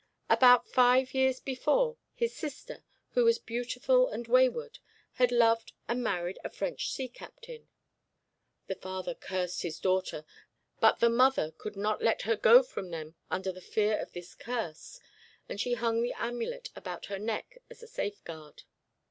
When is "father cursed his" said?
8.73-9.79